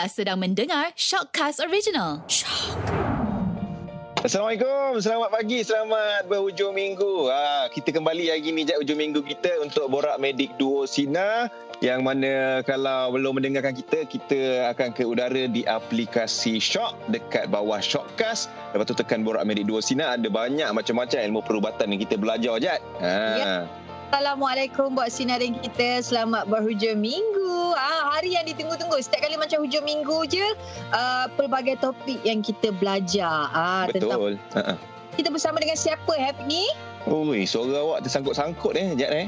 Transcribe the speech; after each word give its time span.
Anda 0.00 0.08
sedang 0.08 0.40
mendengar 0.40 0.96
Shockcast 0.96 1.60
Original. 1.60 2.24
Shock. 2.24 2.72
Assalamualaikum, 4.24 4.96
selamat 4.96 5.28
pagi, 5.28 5.60
selamat 5.60 6.24
berhujung 6.24 6.72
minggu. 6.72 7.28
Ha, 7.28 7.68
kita 7.68 7.92
kembali 7.92 8.32
hari 8.32 8.48
ni 8.48 8.64
hujung 8.64 8.96
minggu 8.96 9.20
kita 9.20 9.60
untuk 9.60 9.92
Borak 9.92 10.16
Medik 10.16 10.56
Duo 10.56 10.88
Sina 10.88 11.52
yang 11.84 12.00
mana 12.00 12.64
kalau 12.64 13.12
belum 13.12 13.44
mendengarkan 13.44 13.76
kita, 13.76 14.08
kita 14.08 14.72
akan 14.72 14.96
ke 14.96 15.04
udara 15.04 15.44
di 15.44 15.68
aplikasi 15.68 16.56
Shock 16.56 16.96
dekat 17.12 17.52
bawah 17.52 17.84
Shockcast. 17.84 18.48
Lepas 18.72 18.88
tu 18.88 18.96
tekan 18.96 19.20
Borak 19.20 19.44
Medik 19.44 19.68
Duo 19.68 19.84
Sina, 19.84 20.16
ada 20.16 20.28
banyak 20.32 20.72
macam-macam 20.72 21.28
ilmu 21.28 21.44
perubatan 21.44 21.92
yang 21.92 22.00
kita 22.00 22.16
belajar, 22.16 22.56
Jat. 22.56 22.80
Ha. 23.04 23.12
Ya. 23.36 23.52
Assalamualaikum 24.10 24.98
buat 24.98 25.06
sinarin 25.06 25.54
kita. 25.62 26.02
Selamat 26.02 26.50
berhujung 26.50 26.98
minggu. 26.98 27.78
Ah, 27.78 28.18
hari 28.18 28.34
yang 28.34 28.42
ditunggu-tunggu. 28.42 28.98
Setiap 28.98 29.22
kali 29.22 29.38
macam 29.38 29.62
hujung 29.62 29.86
minggu 29.86 30.26
je, 30.26 30.42
uh, 30.90 31.30
pelbagai 31.38 31.78
topik 31.78 32.18
yang 32.26 32.42
kita 32.42 32.74
belajar. 32.74 33.46
Ah, 33.54 33.86
Betul. 33.86 34.34
Tentang 34.50 34.74
Ha. 34.74 34.74
kita 35.14 35.30
bersama 35.30 35.62
dengan 35.62 35.78
siapa 35.78 36.10
happy 36.10 36.42
ni? 36.42 36.66
Ui, 37.06 37.46
suara 37.46 37.86
awak 37.86 38.02
tersangkut-sangkut 38.02 38.74
eh, 38.74 38.98
Jat 38.98 39.14
eh. 39.14 39.26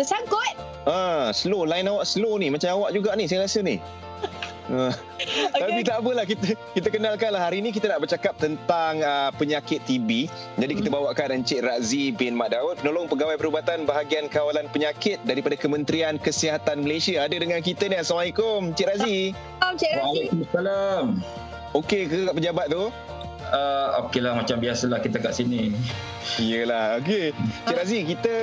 Tersangkut? 0.00 0.56
Ha, 0.88 1.28
slow, 1.36 1.68
line 1.68 1.84
awak 1.84 2.08
slow 2.08 2.40
ni. 2.40 2.48
Macam 2.48 2.80
awak 2.80 2.96
juga 2.96 3.12
ni, 3.20 3.28
saya 3.28 3.44
rasa 3.44 3.60
ni. 3.60 3.76
Ha. 4.64 4.88
Tapi 5.60 5.84
tak 5.84 6.00
apalah 6.00 6.24
kita 6.24 6.56
kita 6.72 6.88
kenalkanlah 6.88 7.36
hari 7.36 7.60
ni 7.60 7.68
kita 7.68 7.84
nak 7.84 8.00
bercakap 8.00 8.32
tentang 8.40 9.04
uh, 9.04 9.28
penyakit 9.36 9.84
TB. 9.84 10.28
Jadi 10.56 10.72
kita 10.72 10.88
Hmm. 10.88 11.04
bawakan 11.04 11.42
Encik 11.42 11.60
Razi 11.60 12.10
bin 12.10 12.32
Mat 12.32 12.56
Daud, 12.56 12.80
penolong 12.80 13.04
pegawai 13.04 13.36
perubatan 13.36 13.84
bahagian 13.84 14.24
kawalan 14.26 14.64
penyakit 14.72 15.20
daripada 15.22 15.52
Kementerian 15.54 16.16
Kesihatan 16.16 16.80
Malaysia. 16.80 17.20
Ada 17.20 17.36
dengan 17.36 17.60
kita 17.60 17.88
ni. 17.88 17.96
Assalamualaikum 17.96 18.72
Encik 18.72 18.88
Razi. 18.88 19.36
Oh, 19.60 19.72
Cik 19.74 19.92
Razi. 19.92 20.00
Waalaikumsalam. 20.32 21.04
Okey 21.74 22.06
ke 22.06 22.16
kat 22.24 22.34
pejabat 22.38 22.66
tu? 22.70 22.82
Uh, 23.54 24.02
Okeylah 24.02 24.34
macam 24.34 24.58
biasalah 24.58 24.98
kita 24.98 25.22
kat 25.22 25.30
sini. 25.30 25.70
Iyalah. 26.42 26.98
Okey. 26.98 27.30
Encik 27.62 27.76
Razi, 27.78 27.98
kita 28.02 28.34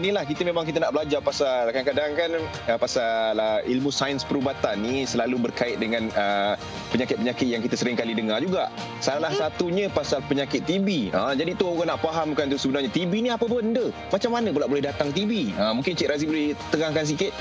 inilah 0.00 0.24
kita 0.24 0.48
memang 0.48 0.64
kita 0.64 0.80
nak 0.80 0.96
belajar 0.96 1.20
pasal 1.20 1.68
kadang-kadang 1.68 2.16
kan 2.16 2.30
uh, 2.72 2.78
pasal 2.80 3.36
uh, 3.36 3.60
ilmu 3.68 3.92
sains 3.92 4.24
perubatan 4.24 4.80
ni 4.80 5.04
selalu 5.04 5.44
berkait 5.52 5.76
dengan 5.76 6.08
uh, 6.16 6.56
penyakit-penyakit 6.88 7.44
yang 7.44 7.60
kita 7.60 7.76
sering 7.76 8.00
kali 8.00 8.16
dengar 8.16 8.40
juga. 8.40 8.72
Salah 9.04 9.28
Mhm. 9.28 9.36
satunya 9.36 9.86
pasal 9.92 10.24
penyakit 10.24 10.64
TB. 10.64 11.12
Ha, 11.12 11.36
jadi 11.36 11.52
tu 11.52 11.68
orang 11.68 11.92
nak 11.92 12.00
fahamkan 12.00 12.48
tu 12.48 12.56
sebenarnya 12.56 12.88
TB 12.88 13.12
ni 13.20 13.28
apa 13.28 13.44
benda? 13.44 13.92
Macam 14.08 14.32
mana 14.32 14.48
pula 14.56 14.64
boleh 14.64 14.80
datang 14.80 15.12
TB? 15.12 15.52
Ha, 15.52 15.76
mungkin 15.76 15.92
Cik 15.92 16.08
Razi 16.08 16.24
boleh 16.24 16.56
terangkan 16.72 17.04
sikit. 17.04 17.36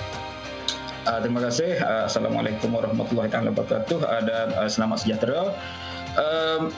Uh, 1.05 1.21
terima 1.23 1.39
kasih. 1.39 1.79
Uh, 1.79 2.09
Assalamualaikum 2.09 2.73
warahmatullahi 2.75 3.31
taala 3.31 3.53
wabarakatuh 3.55 4.03
uh, 4.03 4.21
dan 4.25 4.47
uh, 4.57 4.67
selamat 4.67 5.05
sejahtera. 5.05 5.53
Um, 6.17 6.73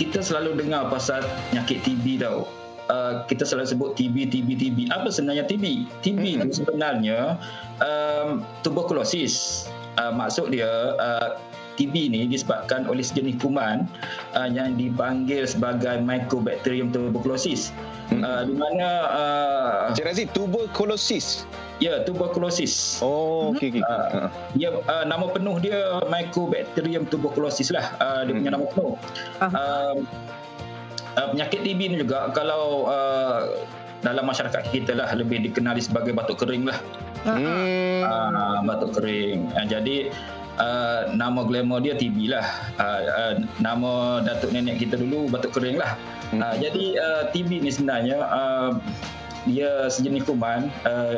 kita 0.00 0.24
selalu 0.24 0.56
dengar 0.56 0.88
pasal 0.88 1.20
penyakit 1.52 1.84
TB 1.84 2.24
tau. 2.24 2.48
Uh, 2.90 3.22
kita 3.30 3.46
selalu 3.46 3.68
sebut 3.70 3.90
TB, 3.94 4.32
TB, 4.32 4.48
TB. 4.56 4.78
Apa 4.90 5.12
sebenarnya 5.12 5.46
TB? 5.46 5.86
TB 6.02 6.22
itu 6.40 6.48
sebenarnya 6.64 7.36
um, 7.84 8.42
tuberkulosis. 8.64 9.68
Uh, 10.00 10.10
maksud 10.10 10.50
dia 10.50 10.96
uh, 10.96 11.36
TB 11.78 11.94
ni 12.10 12.26
disebabkan 12.26 12.88
oleh 12.90 13.04
sejenis 13.04 13.38
kuman 13.38 13.86
uh, 14.34 14.48
yang 14.50 14.74
dipanggil 14.74 15.46
sebagai 15.46 16.02
Mycobacterium 16.02 16.90
tuberculosis. 16.90 17.70
Hmm. 18.10 18.24
Uh, 18.26 18.42
di 18.48 18.54
mana 18.58 18.88
uh, 19.12 19.94
Cik 19.94 20.10
Razi, 20.10 20.24
tuberkulosis. 20.34 21.46
Ya 21.80 22.04
tuberkulosis. 22.04 23.00
Oh, 23.00 23.50
okey 23.56 23.74
okey. 23.74 23.82
Ah. 23.82 24.28
Ha. 24.28 24.28
Dia 24.54 24.70
uh, 24.76 25.04
nama 25.08 25.26
penuh 25.32 25.56
dia 25.58 25.98
Mycobacterium 26.12 27.08
tuberculosis 27.08 27.72
lah 27.72 27.96
uh, 27.98 28.22
dia 28.28 28.36
punya 28.36 28.52
Hmm. 28.52 28.56
nama 28.60 28.66
penuh. 28.68 28.92
Ah. 29.40 29.50
Um, 29.50 29.96
uh, 31.16 31.26
penyakit 31.34 31.60
TB 31.64 31.80
ni 31.90 31.96
juga 32.04 32.28
kalau 32.36 32.86
uh, 32.86 33.64
dalam 34.00 34.24
masyarakat 34.28 34.72
kita 34.72 34.96
lah 34.96 35.12
lebih 35.12 35.44
dikenali 35.44 35.80
sebagai 35.80 36.12
batuk 36.16 36.44
kering 36.44 36.68
lah. 36.68 36.78
Ah, 37.24 37.32
ah. 37.32 37.36
Hmm. 37.36 38.00
Uh, 38.04 38.58
batuk 38.68 38.90
kering. 39.00 39.48
Uh, 39.56 39.66
jadi 39.68 39.96
uh, 40.60 41.12
nama 41.16 41.44
glamour 41.44 41.80
dia 41.84 41.96
TB 41.96 42.32
lah. 42.32 42.44
Uh, 42.76 43.00
uh, 43.08 43.34
nama 43.60 44.20
datuk 44.24 44.52
nenek 44.52 44.80
kita 44.80 45.00
dulu 45.00 45.28
batuk 45.32 45.56
kering 45.56 45.80
lah. 45.80 45.96
Hmm. 46.32 46.40
Uh, 46.44 46.56
jadi 46.60 46.84
uh, 47.00 47.22
TB 47.32 47.64
ni 47.64 47.70
sebenarnya 47.72 48.20
uh, 48.28 48.70
dia 49.48 49.88
sejenis 49.88 50.28
kuman 50.28 50.68
uh, 50.84 51.16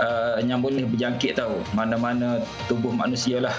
uh, 0.00 0.38
yang 0.42 0.62
boleh 0.64 0.86
berjangkit 0.88 1.38
tahu 1.38 1.60
mana-mana 1.76 2.42
tubuh 2.66 2.90
manusia 2.90 3.42
lah 3.42 3.54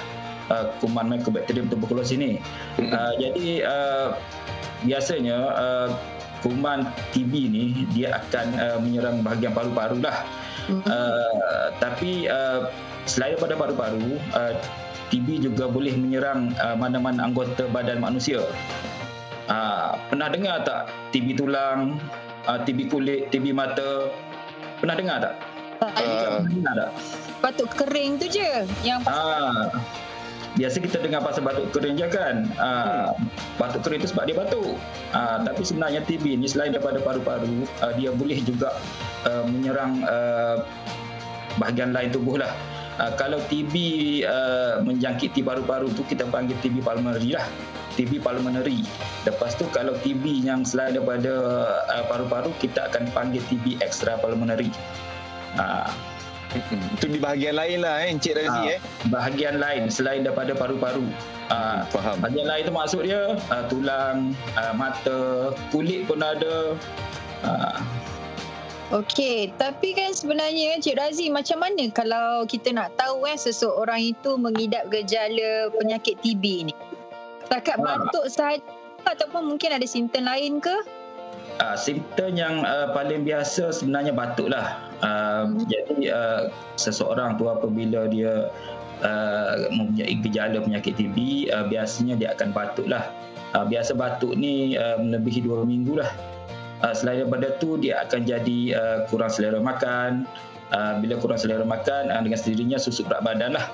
uh, 0.50 0.72
kuman 0.82 1.10
Mycobacterium 1.10 1.70
tuberculosis 1.70 2.18
ni. 2.18 2.38
Hmm. 2.78 2.92
Uh, 2.92 3.14
jadi 3.18 3.48
uh, 3.66 4.08
biasanya 4.86 5.38
uh, 5.56 5.88
kuman 6.46 6.86
TB 7.14 7.34
ni 7.50 7.64
dia 7.94 8.22
akan 8.22 8.48
uh, 8.58 8.78
menyerang 8.82 9.26
bahagian 9.26 9.54
paru-paru 9.56 10.02
lah. 10.02 10.26
Uh, 10.66 11.70
tapi 11.78 12.26
uh, 12.26 12.74
selain 13.06 13.38
daripada 13.38 13.54
paru-paru, 13.54 14.18
uh, 14.34 14.54
TB 15.14 15.46
juga 15.46 15.70
boleh 15.70 15.94
menyerang 15.94 16.54
uh, 16.58 16.74
mana-mana 16.74 17.30
anggota 17.30 17.70
badan 17.70 18.02
manusia. 18.02 18.42
Uh, 19.46 19.94
pernah 20.10 20.34
dengar 20.34 20.66
tak 20.66 20.90
TB 21.14 21.38
tulang, 21.38 22.02
uh, 22.50 22.58
TB 22.66 22.90
kulit, 22.90 23.30
TB 23.30 23.54
mata? 23.54 24.10
Pernah 24.82 24.96
dengar 24.98 25.18
tak? 25.22 25.55
Tak? 25.80 26.90
batuk 27.44 27.70
kering 27.78 28.18
tu 28.18 28.26
je. 28.26 28.66
Yang 28.82 29.06
Ah, 29.06 29.70
biasa 30.58 30.82
kita 30.82 30.98
dengar 31.04 31.22
pasal 31.22 31.46
batuk 31.46 31.70
kering 31.76 32.00
je 32.00 32.08
kan. 32.10 32.50
Ah, 32.58 33.14
batuk 33.62 33.86
kering 33.86 34.02
itu 34.02 34.10
sebab 34.10 34.26
dia 34.26 34.36
batuk. 34.36 34.74
Ah, 35.14 35.44
tapi 35.46 35.62
sebenarnya 35.62 36.02
TB 36.08 36.42
ni 36.42 36.48
selain 36.50 36.74
daripada 36.74 36.98
paru-paru, 37.04 37.70
ah, 37.86 37.94
dia 37.94 38.10
boleh 38.10 38.42
juga 38.42 38.74
ah, 39.30 39.44
menyerang 39.46 40.02
ah, 40.08 40.66
bahagian 41.62 41.94
lain 41.94 42.10
tubuh 42.10 42.42
lah. 42.42 42.50
Ah, 42.96 43.12
kalau 43.20 43.38
TB 43.52 43.76
ah, 44.26 44.82
menjangkiti 44.82 45.46
paru-paru 45.46 45.92
tu 45.94 46.02
kita 46.08 46.26
panggil 46.32 46.58
TB 46.64 46.82
pulmonary 46.82 47.36
lah. 47.36 47.46
TB 47.96 48.20
pulmonary. 48.20 48.84
Lepas 49.24 49.56
tu 49.56 49.64
kalau 49.72 49.96
TB 50.04 50.44
yang 50.44 50.66
selain 50.68 50.98
daripada 50.98 51.32
ah, 51.94 52.04
paru-paru 52.10 52.52
kita 52.58 52.90
akan 52.90 53.12
panggil 53.14 53.44
TB 53.52 53.84
extra 53.86 54.18
pulmonary. 54.18 54.72
Ah, 55.56 55.90
Hmm. 56.56 56.80
Itu 56.96 57.12
di 57.12 57.20
bahagian 57.20 57.60
lain 57.60 57.84
lah 57.84 58.00
eh, 58.00 58.16
Encik 58.16 58.32
Razi 58.32 58.48
Ah. 58.48 58.64
eh. 58.72 58.80
bahagian 59.12 59.60
lain 59.60 59.92
selain 59.92 60.24
daripada 60.24 60.56
paru-paru. 60.56 61.04
Uh, 61.52 61.84
Faham. 61.92 62.24
bahagian 62.24 62.48
lain 62.48 62.64
tu 62.64 62.72
maksud 62.72 63.02
dia 63.04 63.36
uh, 63.52 63.64
tulang, 63.68 64.32
uh, 64.56 64.72
mata, 64.72 65.52
kulit 65.68 66.08
pun 66.08 66.24
ada. 66.24 66.80
Uh, 67.44 67.76
Okey, 68.94 69.52
tapi 69.58 69.92
kan 69.92 70.16
sebenarnya 70.16 70.80
Cik 70.80 70.96
Razi 70.96 71.28
macam 71.28 71.60
mana 71.60 71.92
kalau 71.92 72.48
kita 72.48 72.72
nak 72.72 72.96
tahu 72.96 73.26
kan 73.26 73.36
seseorang 73.36 74.00
itu 74.00 74.38
mengidap 74.38 74.88
gejala 74.88 75.74
penyakit 75.76 76.16
TB 76.24 76.70
ni? 76.70 76.74
Setakat 77.44 77.84
Ah. 77.84 78.00
batuk 78.00 78.32
sahaja 78.32 78.64
ataupun 79.04 79.50
mungkin 79.50 79.76
ada 79.76 79.84
simptom 79.84 80.24
lain 80.24 80.64
ke? 80.64 80.72
Uh, 81.62 81.78
simptom 81.78 82.36
yang 82.36 82.64
uh, 82.66 82.92
paling 82.92 83.24
biasa 83.24 83.72
sebenarnya 83.72 84.12
batuk 84.12 84.52
lah. 84.52 84.80
Uh, 85.04 85.26
Hmm. 85.46 85.62
Jadi 85.70 86.10
uh, 86.10 86.50
seseorang 86.80 87.38
tu 87.38 87.46
apabila 87.52 88.10
dia 88.10 88.50
uh, 89.06 89.54
mempunyai 89.70 90.18
gejala 90.26 90.58
penyakit 90.64 90.98
TB, 90.98 91.50
uh, 91.54 91.66
biasanya 91.70 92.18
dia 92.18 92.34
akan 92.34 92.50
batuk 92.56 92.90
lah. 92.90 93.14
Uh, 93.54 93.64
biasa 93.68 93.96
batuk 93.96 94.36
ni 94.36 94.76
uh, 94.76 94.98
melebihi 95.00 95.46
dua 95.46 95.64
minggu 95.64 96.02
lah. 96.02 96.10
Uh, 96.84 96.92
selain 96.92 97.24
daripada 97.24 97.56
tu 97.62 97.80
dia 97.80 98.04
akan 98.04 98.28
jadi 98.28 98.60
uh, 98.76 98.98
kurang 99.08 99.32
selera 99.32 99.62
makan. 99.62 100.26
Uh, 100.74 100.98
bila 100.98 101.22
kurang 101.22 101.38
selera 101.38 101.62
makan 101.62 102.10
uh, 102.10 102.22
dengan 102.26 102.40
sendirinya 102.42 102.78
susut 102.82 103.06
berat 103.06 103.22
badan 103.22 103.54
lah. 103.56 103.70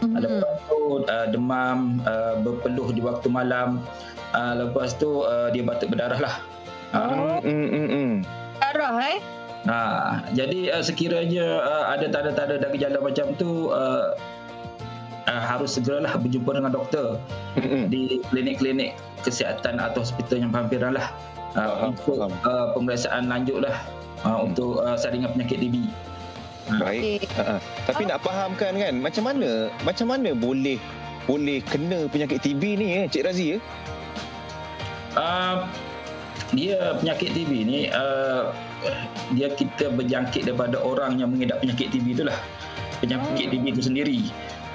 Hmm. 0.00 0.14
Lepas 0.20 0.62
tu 0.70 1.02
uh, 1.04 1.26
demam, 1.32 1.98
uh, 2.06 2.38
berpeluh 2.40 2.94
di 2.94 3.02
waktu 3.02 3.28
malam. 3.28 3.82
Uh, 4.30 4.62
lepas 4.62 4.94
tu 4.94 5.24
uh, 5.26 5.50
dia 5.50 5.66
batuk 5.66 5.90
berdarah 5.92 6.20
lah. 6.20 6.36
Uh, 6.96 7.04
Oh. 7.06 7.38
Hmm, 7.44 7.68
hmm, 7.68 7.86
hmm. 7.86 8.12
Darah 8.56 8.96
eh? 9.04 9.18
Ha, 9.66 9.78
jadi 10.30 10.70
uh, 10.70 10.80
sekiranya 10.80 11.58
uh, 11.58 11.84
ada 11.90 12.06
tanda-tanda 12.06 12.56
dan 12.56 12.70
gejala 12.70 13.02
macam 13.02 13.34
tu 13.34 13.68
uh, 13.68 14.14
uh, 15.26 15.42
harus 15.42 15.74
segeralah 15.74 16.14
berjumpa 16.16 16.54
dengan 16.54 16.72
doktor 16.72 17.18
Hmm, 17.52 17.66
hmm. 17.66 17.84
di 17.86 18.02
klinik-klinik 18.26 18.94
kesihatan 19.20 19.76
atau 19.76 20.00
hospital 20.00 20.38
yang 20.38 20.50
berhampiran 20.50 20.94
lah 20.94 21.10
uh, 21.52 21.66
Faham, 21.82 21.88
untuk 21.92 22.16
faham. 22.16 22.32
uh, 22.44 22.66
pemeriksaan 22.72 23.22
lanjut 23.26 23.58
lah 23.60 23.76
uh, 24.22 24.38
Hmm. 24.38 24.48
untuk 24.48 24.80
uh, 24.80 24.94
saringan 24.94 25.32
penyakit 25.32 25.58
TB. 25.58 25.76
Baik. 26.78 27.22
Okey. 27.22 27.30
Ha, 27.38 27.62
Tapi 27.84 28.02
nak 28.06 28.18
fahamkan 28.20 28.72
kan 28.74 28.94
macam 28.96 29.24
mana 29.24 29.50
macam 29.82 30.06
mana 30.08 30.30
boleh 30.30 30.78
boleh 31.24 31.58
kena 31.60 32.06
penyakit 32.06 32.38
TB 32.40 32.62
ni 32.76 32.86
eh 32.96 33.04
Cik 33.06 33.22
Razi 33.22 33.46
ya? 33.54 33.58
Uh, 35.14 35.66
dia 36.54 36.94
penyakit 37.02 37.34
TB 37.34 37.50
ni 37.66 37.80
uh, 37.90 38.54
dia 39.34 39.50
kita 39.50 39.90
berjangkit 39.90 40.46
daripada 40.46 40.78
orang 40.78 41.18
yang 41.18 41.34
mengidap 41.34 41.58
penyakit 41.58 41.90
TB 41.90 42.14
itulah 42.14 42.38
penyakit 43.02 43.50
TB 43.50 43.64
itu 43.74 43.82
sendiri 43.82 44.20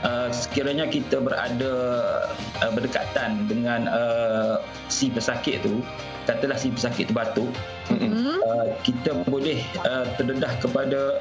uh, 0.03 0.27
sekiranya 0.33 0.89
kita 0.89 1.23
berada 1.23 1.73
uh, 2.59 2.71
berdekatan 2.73 3.47
dengan 3.47 3.87
uh, 3.87 4.59
si 4.91 5.07
pesakit 5.07 5.63
tu 5.63 5.79
katalah 6.27 6.59
si 6.59 6.69
pesakit 6.69 7.09
tu 7.09 7.13
batuk 7.15 7.49
mm-hmm. 7.89 8.37
uh, 8.43 8.67
kita 8.83 9.15
boleh 9.25 9.63
uh, 9.87 10.05
terdedah 10.19 10.53
kepada 10.59 11.17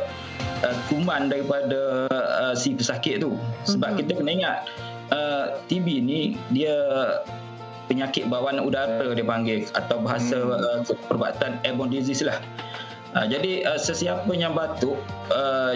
uh, 0.66 0.76
kuman 0.90 1.30
daripada 1.30 2.10
uh, 2.10 2.54
si 2.58 2.74
pesakit 2.74 3.22
tu 3.22 3.38
sebab 3.64 3.94
mm-hmm. 3.94 3.98
kita 4.02 4.12
kena 4.18 4.30
ingat 4.34 4.58
uh, 5.14 5.44
TB 5.70 5.86
ni 6.02 6.20
dia 6.52 6.74
penyakit 7.90 8.30
bawaan 8.30 8.62
udara 8.62 9.10
dia 9.10 9.26
panggil 9.26 9.66
atau 9.74 9.98
bahasa 9.98 10.38
hmm. 10.38 10.86
uh, 10.86 10.96
perubatan 11.10 11.58
airborne 11.66 11.90
disease 11.90 12.22
lah. 12.22 12.38
Uh, 13.18 13.26
jadi 13.26 13.66
uh, 13.66 13.74
sesiapa 13.74 14.30
yang 14.38 14.54
batuk 14.54 14.94
uh, 15.34 15.74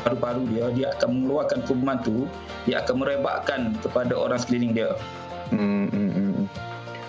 paru-paru 0.00 0.48
dia 0.48 0.64
dia 0.72 0.86
akan 0.96 1.20
mengeluarkan 1.20 1.60
kuman 1.68 2.00
tu 2.00 2.24
dia 2.64 2.80
akan 2.80 3.04
merebakkan 3.04 3.76
kepada 3.84 4.16
orang 4.16 4.40
sekeliling 4.40 4.72
dia. 4.72 4.96
Hmm, 5.52 5.92
hmm, 5.92 6.10
hmm. 6.16 6.27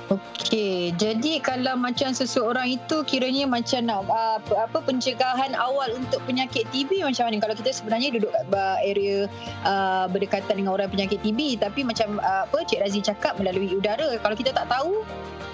Okey, 0.10 0.98
jadi 0.98 1.38
kalau 1.38 1.78
macam 1.78 2.18
seseorang 2.18 2.66
itu 2.66 3.06
kiranya 3.06 3.46
macam 3.46 3.86
nak 3.86 4.10
uh, 4.10 4.42
apa 4.58 4.82
pencegahan 4.82 5.54
awal 5.54 5.86
untuk 5.94 6.18
penyakit 6.26 6.66
TB 6.74 7.06
macam 7.06 7.30
mana? 7.30 7.38
Kalau 7.38 7.54
kita 7.54 7.70
sebenarnya 7.70 8.18
duduk 8.18 8.34
area 8.82 9.30
uh, 9.70 10.10
berdekatan 10.10 10.66
dengan 10.66 10.74
orang 10.82 10.90
penyakit 10.90 11.22
TB 11.22 11.62
tapi 11.62 11.86
macam 11.86 12.18
uh, 12.26 12.50
apa 12.50 12.58
Cik 12.66 12.82
Razi 12.82 13.06
cakap 13.06 13.38
melalui 13.38 13.70
udara 13.70 14.18
kalau 14.26 14.34
kita 14.34 14.50
tak 14.50 14.66
tahu 14.66 15.06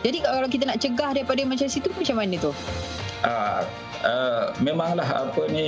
jadi 0.07 0.23
kalau 0.23 0.47
kita 0.47 0.63
nak 0.71 0.79
cegah 0.79 1.11
daripada 1.11 1.41
macam 1.43 1.67
situ 1.67 1.91
macam 1.91 2.15
mana 2.15 2.39
tu? 2.39 2.55
Uh, 3.27 3.59
uh, 4.07 4.55
memanglah 4.63 5.27
apa 5.27 5.51
ni 5.51 5.67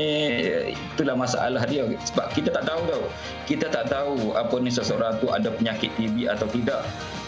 itulah 0.71 1.17
masalah 1.17 1.65
dia 1.67 1.83
sebab 2.07 2.31
kita 2.31 2.55
tak 2.55 2.63
tahu 2.69 2.81
tau 2.87 3.03
kita 3.49 3.65
tak 3.67 3.91
tahu 3.91 4.31
apa 4.37 4.55
ni 4.63 4.71
seseorang 4.71 5.17
tu 5.19 5.27
ada 5.27 5.51
penyakit 5.51 5.91
TB 5.99 6.31
atau 6.31 6.47
tidak 6.53 6.85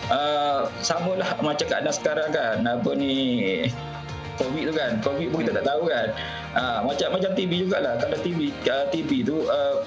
uh, 0.09 0.67
samalah 0.81 1.38
macam 1.39 1.65
keadaan 1.65 1.95
sekarang 1.95 2.29
kan 2.33 2.65
apa 2.65 2.89
ni 2.97 3.13
COVID 4.39 4.63
tu 4.71 4.73
kan 4.73 4.91
COVID 5.03 5.27
pun 5.35 5.39
kita 5.44 5.53
tak 5.59 5.65
tahu 5.67 5.83
kan. 5.91 6.07
Uh, 6.56 6.79
macam 6.88 7.07
macam 7.19 7.31
TB 7.35 7.51
jugalah. 7.67 8.00
Kalau 8.00 8.17
TB 8.23 8.39
uh, 8.71 8.85
TB 8.88 9.11
tu 9.27 9.38
uh, 9.45 9.83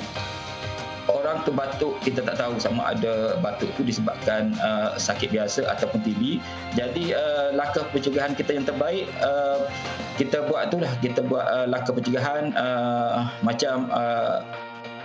orang 1.10 1.42
tu 1.42 1.50
batuk 1.50 1.98
kita 2.04 2.22
tak 2.22 2.38
tahu 2.38 2.60
sama 2.62 2.94
ada 2.94 3.34
batuk 3.42 3.72
tu 3.74 3.82
disebabkan 3.82 4.54
uh, 4.62 4.94
sakit 4.94 5.34
biasa 5.34 5.66
ataupun 5.66 5.98
TB 6.06 6.38
jadi 6.78 7.04
uh, 7.18 7.48
langkah 7.58 7.82
pencegahan 7.90 8.38
kita 8.38 8.54
yang 8.54 8.62
terbaik 8.62 9.10
uh, 9.24 9.66
kita 10.20 10.44
buat 10.46 10.68
tu 10.68 10.78
lah. 10.78 10.92
Kita 11.00 11.24
buat 11.24 11.42
uh, 11.48 11.66
langkah 11.66 11.96
pencegahan 11.96 12.52
uh, 12.54 13.32
macam 13.40 13.88
uh, 13.90 14.44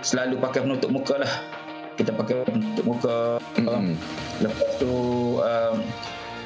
selalu 0.04 0.38
pakai 0.38 0.62
penutup 0.62 0.92
muka 0.92 1.18
lah 1.18 1.32
kita 1.98 2.14
pakai 2.14 2.46
untuk 2.46 2.84
muka. 2.86 3.42
Mm-hmm. 3.58 3.94
lepas 4.46 4.70
tu 4.78 4.94
um, 5.42 5.76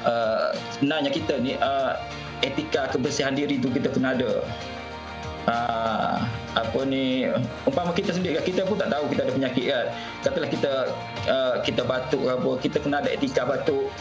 uh, 0.01 0.49
sebenarnya 0.73 1.13
kita 1.13 1.37
ni 1.37 1.53
uh, 1.61 1.93
etika 2.41 2.89
kebersihan 2.89 3.37
diri 3.37 3.61
tu 3.61 3.69
kita 3.69 3.93
kena 3.93 4.17
ada. 4.17 4.41
Uh, 5.43 6.23
apa 6.55 6.87
ni 6.87 7.27
umpama 7.67 7.91
kita 7.91 8.15
sendiri 8.15 8.39
kita 8.47 8.63
pun 8.63 8.79
tak 8.79 8.87
tahu 8.87 9.11
kita 9.13 9.29
ada 9.29 9.33
penyakit 9.35 9.65
kan. 9.69 9.85
Katalah 10.25 10.49
kita 10.49 10.71
uh, 11.29 11.55
kita 11.61 11.81
batuk 11.85 12.23
apa 12.25 12.49
kita 12.57 12.77
kena 12.81 13.05
ada 13.05 13.13
etika 13.13 13.45
batuk. 13.45 13.93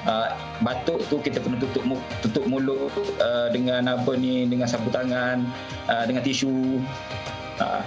Uh, 0.00 0.32
batuk 0.64 1.00
tu 1.12 1.20
kita 1.20 1.44
kena 1.44 1.60
tutup 1.60 1.84
tutup 2.24 2.44
mulut 2.48 2.88
uh, 3.20 3.52
dengan 3.52 3.84
apa 3.84 4.16
ni 4.16 4.48
dengan 4.48 4.64
sapu 4.64 4.92
tangan 4.92 5.48
uh, 5.88 6.04
dengan 6.04 6.20
tisu. 6.26 6.82
Uh, 7.60 7.84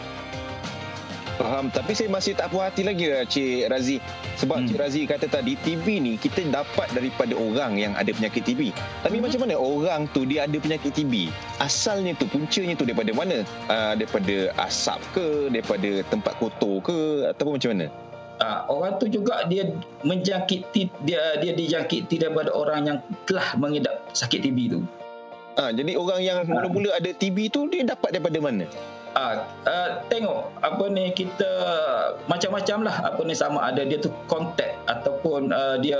Faham. 1.38 1.74
Tapi 1.74 1.98
saya 1.98 2.10
masih 2.14 2.38
tak 2.38 2.54
puas 2.54 2.70
hati 2.70 2.86
lagi 2.86 3.10
lah 3.10 3.26
Cik 3.26 3.70
Razi. 3.74 3.98
Sebab 4.38 4.64
hmm. 4.64 4.68
Cik 4.70 4.78
Razi 4.78 5.02
kata 5.10 5.26
tadi 5.26 5.58
TB 5.58 5.86
ni 5.98 6.14
kita 6.22 6.46
dapat 6.50 6.94
daripada 6.94 7.34
orang 7.34 7.78
yang 7.82 7.94
ada 7.98 8.14
penyakit 8.14 8.46
TB. 8.46 8.70
Tapi 9.02 9.18
hmm. 9.18 9.24
macam 9.26 9.40
mana 9.42 9.56
orang 9.58 10.02
tu 10.14 10.30
dia 10.30 10.46
ada 10.46 10.58
penyakit 10.58 10.94
TB? 10.94 11.34
Asalnya 11.58 12.14
tu, 12.14 12.30
puncanya 12.30 12.78
tu 12.78 12.86
daripada 12.86 13.10
mana? 13.18 13.42
Uh, 13.66 13.94
daripada 13.98 14.54
asap 14.62 15.00
ke? 15.18 15.28
Daripada 15.50 15.90
tempat 16.14 16.34
kotor 16.38 16.86
ke? 16.86 17.00
Ataupun 17.34 17.58
macam 17.58 17.72
mana? 17.74 17.88
Uh, 18.42 18.60
orang 18.70 18.98
tu 18.98 19.06
juga 19.08 19.46
dia 19.46 19.70
menjangkiti 20.02 20.90
dia 21.06 21.38
dia 21.38 21.54
dijangkiti 21.54 22.18
daripada 22.18 22.50
orang 22.52 22.82
yang 22.82 22.98
telah 23.30 23.54
mengidap 23.56 24.10
sakit 24.12 24.42
TB 24.42 24.58
tu. 24.74 24.80
Ah, 25.54 25.70
uh, 25.70 25.72
jadi 25.72 25.94
orang 25.94 26.20
yang 26.26 26.38
mula-mula 26.50 26.98
ada 26.98 27.14
TB 27.14 27.54
tu 27.54 27.70
dia 27.70 27.86
dapat 27.86 28.10
daripada 28.10 28.42
mana? 28.42 28.66
Uh, 29.16 29.36
uh, 29.66 29.90
tengok 30.10 30.50
apa 30.62 30.86
ni 30.90 31.14
kita 31.14 31.52
macam-macam 32.26 32.86
lah 32.86 32.96
apa 33.06 33.22
ni 33.26 33.34
sama 33.38 33.64
ada 33.64 33.86
dia 33.86 34.02
tu 34.02 34.10
kontak 34.30 34.78
ataupun 34.90 35.54
uh, 35.54 35.78
dia 35.80 36.00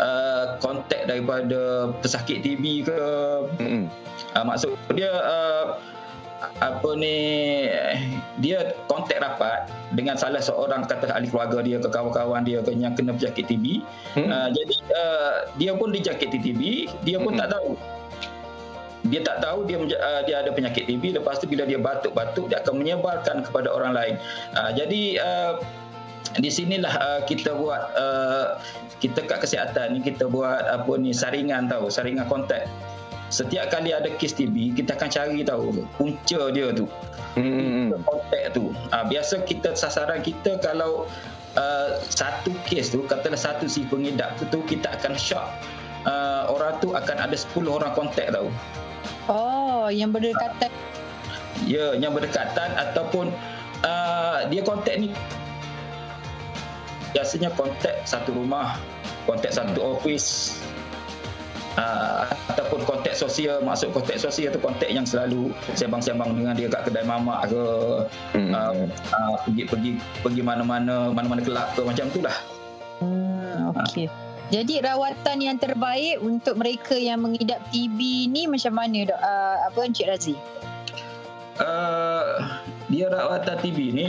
uh, 0.00 0.56
kontak 0.60 1.08
daripada 1.08 1.92
pesakit 2.00 2.42
TB 2.42 2.64
ke 2.88 3.00
mm-hmm. 3.60 3.82
uh, 4.36 4.44
maksud 4.44 4.72
dia 4.96 5.12
uh, 5.12 5.76
apa 6.60 6.90
ni 7.00 7.16
dia 8.44 8.76
kontak 8.92 9.24
rapat 9.24 9.72
dengan 9.96 10.20
salah 10.20 10.40
seorang 10.44 10.84
kata 10.84 11.08
ahli 11.08 11.32
keluarga 11.32 11.64
dia 11.64 11.80
ke 11.80 11.88
kawan-kawan 11.88 12.44
dia 12.44 12.60
ke 12.60 12.76
yang 12.76 12.92
kena 12.92 13.16
penyakit 13.16 13.48
TB 13.48 13.80
hmm. 14.20 14.28
uh, 14.28 14.48
jadi 14.52 14.76
uh, 14.92 15.34
dia 15.56 15.72
pun 15.72 15.88
dijangkit 15.96 16.28
TB 16.28 16.60
dia 17.08 17.16
pun 17.16 17.32
hmm. 17.36 17.40
tak 17.40 17.48
tahu 17.56 17.72
dia 19.08 19.20
tak 19.22 19.42
tahu 19.42 19.66
dia 19.66 19.78
uh, 19.78 20.22
dia 20.24 20.42
ada 20.42 20.50
penyakit 20.52 20.86
TB 20.88 21.20
lepas 21.20 21.38
tu 21.38 21.46
bila 21.46 21.66
dia 21.66 21.78
batuk-batuk 21.78 22.50
dia 22.50 22.62
akan 22.62 22.82
menyebarkan 22.82 23.46
kepada 23.46 23.68
orang 23.70 23.92
lain. 23.94 24.14
Uh, 24.54 24.70
jadi 24.74 25.02
uh, 25.20 25.52
di 26.36 26.50
sinilah 26.52 26.94
uh, 26.98 27.20
kita 27.24 27.54
buat 27.56 27.82
uh, 27.96 28.60
kita 28.98 29.24
kat 29.24 29.44
kesihatan 29.44 29.96
ni 29.96 30.00
kita 30.02 30.26
buat 30.28 30.66
apa 30.66 30.92
ni 30.98 31.14
saringan 31.14 31.70
tahu 31.70 31.88
saringan 31.88 32.26
kontak. 32.26 32.66
Setiap 33.26 33.74
kali 33.74 33.90
ada 33.90 34.06
kes 34.06 34.38
TB 34.38 34.78
kita 34.78 34.94
akan 34.94 35.08
cari 35.10 35.42
tahu 35.42 35.82
punca 35.98 36.40
dia 36.54 36.70
tu. 36.70 36.86
Hmm. 37.36 37.92
kontak 38.06 38.54
tu. 38.56 38.72
Uh, 38.90 39.04
biasa 39.06 39.44
kita 39.44 39.76
sasaran 39.76 40.22
kita 40.24 40.56
kalau 40.62 41.04
uh, 41.56 41.88
satu 42.06 42.52
kes 42.68 42.94
tu 42.94 43.02
katalah 43.04 43.38
satu 43.38 43.66
si 43.66 43.84
pengidap 43.88 44.38
tu 44.52 44.62
kita 44.64 44.94
akan 44.96 45.18
shock 45.18 45.44
uh, 46.06 46.46
orang 46.48 46.78
tu 46.78 46.94
akan 46.94 47.16
ada 47.18 47.34
10 47.34 47.66
orang 47.66 47.92
kontak 47.96 48.30
tahu 48.30 48.48
Oh, 49.26 49.90
yang 49.90 50.14
berdekatan. 50.14 50.70
Ya, 51.66 51.96
yang 51.98 52.14
berdekatan 52.14 52.70
ataupun 52.78 53.32
uh, 53.82 54.46
dia 54.52 54.62
kontak 54.62 55.00
ni 55.02 55.10
biasanya 57.16 57.48
kontak 57.56 58.04
satu 58.04 58.36
rumah, 58.36 58.76
kontak 59.24 59.50
satu 59.50 59.96
office 59.96 60.60
uh, 61.80 62.28
ataupun 62.52 62.84
kontak 62.84 63.16
sosial. 63.16 63.64
Maksud 63.64 63.90
kontak 63.96 64.20
sosial 64.20 64.52
tu 64.52 64.60
kontak 64.60 64.92
yang 64.92 65.08
selalu 65.08 65.50
sembang-sembang 65.74 66.36
dengan 66.36 66.54
dia 66.54 66.68
kat 66.68 66.86
kedai 66.86 67.08
mamak 67.08 67.48
ke 67.50 67.64
hmm. 68.36 68.52
uh, 68.52 68.84
uh, 69.16 69.34
pergi 69.48 69.62
pergi 69.64 69.92
pergi 70.20 70.42
mana-mana 70.44 71.10
mana-mana 71.10 71.40
kelab 71.40 71.72
ke 71.72 71.80
macam 71.82 72.04
itulah. 72.12 72.36
Hmm, 73.00 73.72
okey. 73.74 74.06
Uh. 74.12 74.25
Jadi 74.46 74.78
rawatan 74.78 75.42
yang 75.42 75.58
terbaik 75.58 76.22
untuk 76.22 76.54
mereka 76.54 76.94
yang 76.94 77.18
mengidap 77.18 77.58
TB 77.74 77.98
ni 78.30 78.46
macam 78.46 78.78
mana 78.78 79.10
dok? 79.10 79.18
Uh, 79.18 79.56
apa 79.66 79.78
Encik 79.82 80.06
Razi? 80.06 80.34
Uh, 81.58 82.46
dia 82.86 83.10
rawatan 83.10 83.58
TB 83.58 83.78
ni 83.90 84.08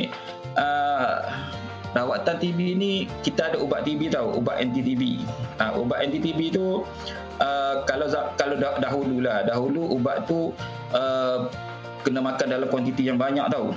uh, 0.59 1.15
rawatan 1.97 2.37
TB 2.37 2.59
ni 2.77 3.09
kita 3.25 3.49
ada 3.49 3.57
ubat 3.57 3.87
TB 3.87 4.13
tahu, 4.13 4.37
ubat 4.37 4.61
anti 4.61 4.85
TB. 4.85 5.25
Uh, 5.57 5.81
ubat 5.81 6.05
anti 6.05 6.21
TB 6.21 6.53
tu 6.53 6.85
uh, 7.41 7.75
kalau 7.89 8.05
kalau 8.37 8.55
dahulu 8.59 9.17
lah, 9.25 9.41
dahulu 9.41 9.89
ubat 9.89 10.29
tu 10.29 10.53
uh, 10.93 11.49
kena 12.05 12.21
makan 12.21 12.47
dalam 12.53 12.67
kuantiti 12.69 13.09
yang 13.09 13.17
banyak 13.17 13.49
tahu. 13.49 13.73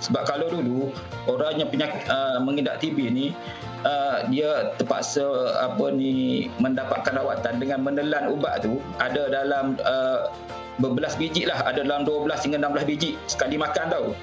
Sebab 0.00 0.24
kalau 0.24 0.48
dulu 0.48 0.88
orang 1.28 1.60
yang 1.60 1.68
penyakit 1.68 2.08
uh, 2.08 2.40
mengidap 2.40 2.80
TB 2.80 3.12
ni 3.12 3.36
uh, 3.84 4.24
dia 4.32 4.72
terpaksa 4.80 5.24
apa 5.60 5.92
ni 5.92 6.48
mendapatkan 6.56 7.12
rawatan 7.12 7.60
dengan 7.60 7.84
menelan 7.84 8.32
ubat 8.32 8.64
tu 8.64 8.80
ada 8.96 9.28
dalam 9.28 9.76
uh, 9.84 10.32
berbelas 10.80 11.14
biji 11.20 11.44
lah. 11.44 11.60
Ada 11.68 11.84
dalam 11.84 12.08
12 12.08 12.26
hingga 12.48 12.58
16 12.64 12.88
biji. 12.88 13.10
Sekali 13.28 13.60
makan 13.60 13.92
tau. 13.92 14.16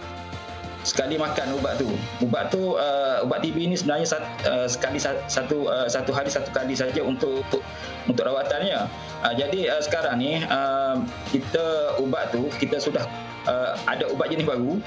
Sekali 0.82 1.20
makan 1.20 1.60
ubat 1.62 1.78
tu. 1.78 1.90
Ubat 2.26 2.50
tu 2.50 2.74
uh, 2.74 3.22
ubat 3.22 3.46
TB 3.46 3.70
ni 3.70 3.76
sebenarnya 3.78 4.18
sat, 4.18 4.24
uh, 4.50 4.66
sekali 4.66 4.98
satu 5.04 5.68
uh, 5.70 5.86
satu 5.86 6.16
hari 6.16 6.32
satu 6.32 6.50
kali 6.50 6.74
saja 6.74 7.06
untuk 7.06 7.46
untuk 8.10 8.24
rawatannya. 8.26 8.90
Uh, 9.22 9.34
jadi 9.38 9.78
uh, 9.78 9.82
sekarang 9.84 10.18
ni 10.18 10.42
uh, 10.48 10.98
kita 11.30 12.00
ubat 12.02 12.34
tu 12.34 12.48
kita 12.58 12.80
sudah 12.80 13.04
uh, 13.46 13.76
ada 13.86 14.08
ubat 14.10 14.32
jenis 14.32 14.48
baru 14.48 14.80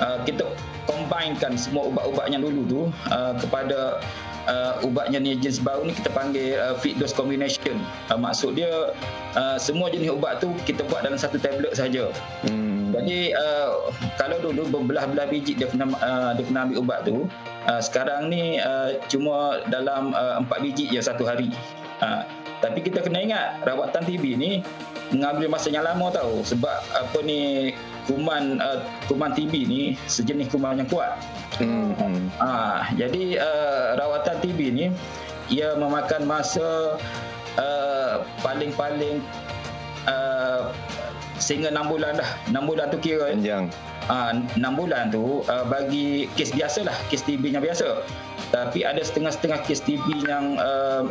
uh, 0.00 0.18
kita 0.24 0.44
combinekan 0.88 1.54
semua 1.54 1.86
ubat-ubat 1.92 2.32
yang 2.32 2.42
dulu 2.42 2.62
tu 2.66 2.80
uh, 3.12 3.32
kepada 3.38 4.00
uh, 4.48 4.80
ubatnya 4.86 5.20
ni 5.20 5.36
jenis 5.36 5.60
baru 5.60 5.86
ni 5.86 5.92
kita 5.92 6.10
panggil 6.10 6.56
uh, 6.56 6.74
feed 6.80 6.96
dose 6.96 7.12
combination. 7.12 7.76
Uh, 8.08 8.18
maksud 8.18 8.56
dia 8.56 8.94
uh, 9.36 9.56
semua 9.60 9.92
jenis 9.92 10.10
ubat 10.14 10.40
tu 10.40 10.50
kita 10.64 10.86
buat 10.88 11.04
dalam 11.04 11.18
satu 11.20 11.36
tablet 11.36 11.74
saja. 11.76 12.08
Hmm. 12.46 12.90
Jadi 12.90 13.32
uh, 13.36 13.92
kalau 14.18 14.42
dulu 14.42 14.66
berbelah-belah 14.66 15.30
biji 15.30 15.54
dia 15.54 15.70
kena 15.70 15.88
uh, 16.00 16.34
dia 16.34 16.44
kena 16.44 16.66
ambil 16.66 16.82
ubat 16.82 17.06
tu, 17.06 17.30
uh, 17.70 17.80
sekarang 17.80 18.32
ni 18.32 18.58
uh, 18.58 18.98
cuma 19.06 19.62
dalam 19.70 20.10
uh, 20.16 20.40
empat 20.42 20.58
biji 20.64 20.90
je 20.90 21.00
satu 21.00 21.22
hari. 21.22 21.52
Uh, 22.00 22.24
tapi 22.60 22.84
kita 22.84 23.00
kena 23.00 23.24
ingat 23.24 23.64
rawatan 23.64 24.04
TB 24.04 24.24
ni 24.36 24.60
mengambil 25.10 25.48
masa 25.48 25.72
yang 25.72 25.82
lama 25.82 26.12
tahu 26.12 26.44
sebab 26.44 26.76
apa 26.92 27.18
ni 27.24 27.72
kuman 28.10 28.58
uh, 28.58 28.82
kuman 29.06 29.30
TB 29.30 29.54
ni 29.70 29.94
sejenis 30.10 30.50
kuman 30.50 30.82
yang 30.82 30.90
kuat. 30.90 31.14
Hmm. 31.62 31.94
Ah, 32.42 32.90
jadi 32.98 33.38
uh, 33.38 33.94
rawatan 33.94 34.42
TB 34.42 34.58
ni 34.74 34.86
ia 35.46 35.78
memakan 35.78 36.26
masa 36.26 36.98
uh, 37.54 38.26
paling-paling 38.42 39.22
uh, 40.10 40.74
sehingga 41.38 41.70
6 41.70 41.86
bulan 41.86 42.18
dah. 42.18 42.30
6 42.50 42.66
bulan 42.66 42.86
tu 42.90 42.98
kira 42.98 43.30
panjang. 43.30 43.70
Ah, 44.10 44.34
uh, 44.34 44.58
6 44.58 44.66
bulan 44.74 45.14
tu 45.14 45.46
uh, 45.46 45.64
bagi 45.70 46.26
kes 46.34 46.50
biasalah, 46.50 46.94
kes 47.14 47.22
TB 47.22 47.54
yang 47.54 47.62
biasa. 47.62 48.02
Tapi 48.50 48.82
ada 48.82 48.98
setengah-setengah 48.98 49.62
kes 49.62 49.86
TB 49.86 50.26
yang 50.26 50.58
uh, 50.58 51.06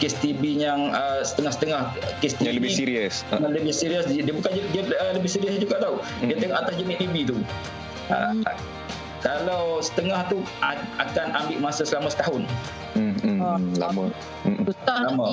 kes 0.00 0.16
TB 0.18 0.42
yang 0.64 0.96
uh, 0.96 1.20
setengah-setengah 1.20 1.92
kes 2.24 2.40
TB 2.40 2.44
yang 2.48 2.56
lebih 2.56 2.72
serius. 2.72 3.14
Yang 3.28 3.52
lebih 3.52 3.74
serius 3.76 4.04
dia, 4.08 4.22
dia 4.24 4.34
bukan 4.34 4.50
dia 4.72 4.82
uh, 4.96 5.12
lebih 5.12 5.30
serius 5.30 5.60
juga 5.60 5.76
tahu. 5.78 6.00
Dia 6.24 6.34
hmm. 6.34 6.40
tengok 6.40 6.56
atas 6.56 6.74
jenis 6.80 6.96
TB 6.96 7.14
tu. 7.28 7.36
Uh, 8.08 8.34
kalau 9.20 9.84
setengah 9.84 10.24
tu 10.32 10.40
akan 10.64 11.26
ambil 11.36 11.58
masa 11.60 11.84
selama 11.84 12.08
setahun. 12.08 12.42
Hmm, 12.96 13.14
hmm, 13.20 13.38
uh, 13.44 13.60
lama. 13.76 14.04
Hmm. 14.48 14.64
Lama. 14.88 15.28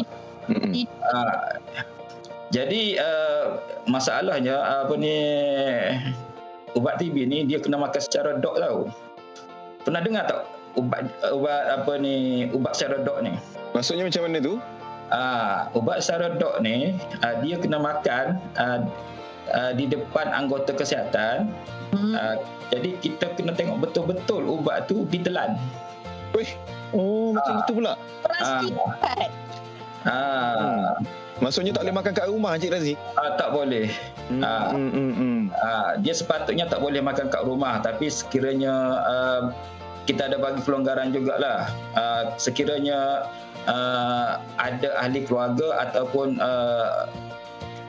Hmm. 0.52 0.72
Uh, 0.84 1.48
jadi 2.52 3.00
uh, 3.00 3.46
masalahnya 3.88 4.56
apa 4.84 4.94
ni 5.00 5.16
ubat 6.76 7.00
TB 7.00 7.16
ni 7.28 7.48
dia 7.48 7.64
kena 7.64 7.80
makan 7.80 8.02
secara 8.04 8.36
dok 8.44 8.60
tau. 8.60 8.80
Pernah 9.88 10.04
dengar 10.04 10.24
tak 10.28 10.40
ubat 10.76 11.08
ubat 11.32 11.64
apa 11.72 11.92
ni 12.00 12.48
ubat 12.52 12.76
secara 12.76 13.00
dok 13.08 13.24
ni? 13.24 13.34
Maksudnya 13.78 14.10
macam 14.10 14.26
mana 14.26 14.38
tu? 14.42 14.54
Ah, 15.14 15.70
uh, 15.70 15.78
ubat 15.78 16.02
saradok 16.02 16.58
ni 16.66 16.98
uh, 17.22 17.36
dia 17.46 17.62
kena 17.62 17.78
makan 17.78 18.42
uh, 18.58 18.82
uh, 19.54 19.72
di 19.78 19.86
depan 19.86 20.34
anggota 20.34 20.74
kesihatan. 20.74 21.54
Hmm. 21.94 22.18
Uh, 22.18 22.36
jadi 22.74 22.98
kita 23.00 23.38
kena 23.38 23.54
tengok 23.54 23.86
betul-betul 23.86 24.42
ubat 24.50 24.90
tu 24.90 25.06
ditelan. 25.14 25.62
Wih. 26.34 26.50
Oh, 26.90 27.38
macam 27.38 27.54
uh, 27.54 27.62
itu 27.62 27.72
pula. 27.78 27.94
Plastik. 28.26 28.74
Ah. 30.10 30.10
Uh, 30.10 30.98
Maksudnya 31.38 31.70
tak 31.70 31.86
boleh 31.86 31.96
makan 32.02 32.14
kat 32.18 32.28
rumah 32.34 32.58
Encik 32.58 32.74
Razi? 32.74 32.94
Uh, 33.14 33.32
tak 33.38 33.54
boleh. 33.54 33.86
Hmm, 34.26 34.42
uh, 34.42 34.74
hmm, 34.74 34.90
hmm, 34.90 35.14
hmm. 35.14 35.40
Uh, 35.54 35.92
dia 36.02 36.14
sepatutnya 36.18 36.66
tak 36.66 36.82
boleh 36.82 36.98
makan 36.98 37.30
kat 37.30 37.46
rumah 37.46 37.78
tapi 37.78 38.10
sekiranya 38.10 38.74
uh, 39.06 39.42
kita 40.08 40.32
ada 40.32 40.40
bagi 40.40 40.64
pelonggaran 40.64 41.12
jugalah. 41.12 41.68
Uh, 41.94 42.32
sekiranya 42.40 43.28
uh, 43.68 44.40
ada 44.56 44.90
ahli 45.04 45.28
keluarga 45.28 45.84
ataupun 45.84 46.40
uh, 46.40 47.06